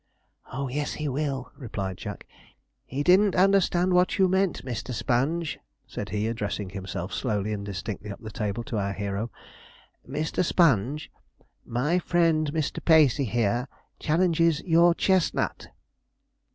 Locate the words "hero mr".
8.93-10.43